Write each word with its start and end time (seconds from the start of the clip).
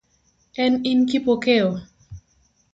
En 0.65 0.73
in 0.93 0.99
Kipokeo? 1.09 1.67